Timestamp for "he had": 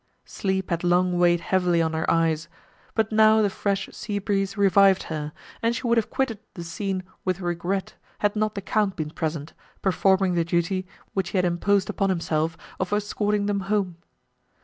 11.29-11.45